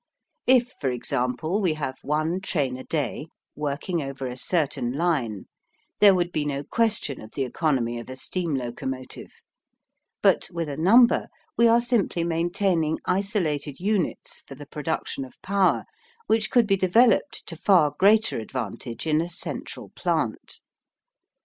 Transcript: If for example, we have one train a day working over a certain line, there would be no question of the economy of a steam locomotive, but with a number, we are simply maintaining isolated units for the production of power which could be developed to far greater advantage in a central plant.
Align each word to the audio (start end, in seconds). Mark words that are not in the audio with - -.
If 0.47 0.73
for 0.81 0.89
example, 0.89 1.61
we 1.61 1.75
have 1.75 1.99
one 2.01 2.39
train 2.41 2.75
a 2.75 2.83
day 2.83 3.27
working 3.55 4.01
over 4.01 4.25
a 4.25 4.35
certain 4.35 4.93
line, 4.93 5.45
there 5.99 6.15
would 6.15 6.31
be 6.31 6.43
no 6.43 6.63
question 6.63 7.21
of 7.21 7.33
the 7.33 7.43
economy 7.43 7.99
of 7.99 8.09
a 8.09 8.15
steam 8.15 8.55
locomotive, 8.55 9.31
but 10.23 10.49
with 10.51 10.67
a 10.69 10.75
number, 10.75 11.27
we 11.55 11.67
are 11.67 11.79
simply 11.79 12.23
maintaining 12.23 12.97
isolated 13.05 13.79
units 13.79 14.41
for 14.47 14.55
the 14.55 14.65
production 14.65 15.23
of 15.23 15.39
power 15.43 15.85
which 16.25 16.49
could 16.49 16.65
be 16.65 16.75
developed 16.77 17.43
to 17.45 17.55
far 17.55 17.93
greater 17.99 18.39
advantage 18.39 19.05
in 19.05 19.21
a 19.21 19.29
central 19.29 19.89
plant. 19.89 20.61